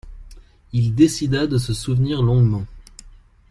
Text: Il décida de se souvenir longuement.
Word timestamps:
Il 0.73 0.95
décida 0.95 1.45
de 1.45 1.59
se 1.59 1.75
souvenir 1.75 2.23
longuement. 2.23 2.65